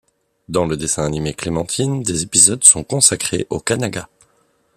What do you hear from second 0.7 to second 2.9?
dessin-animé Clémentine des épisodes sont